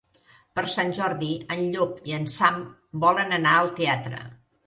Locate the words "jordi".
0.99-1.27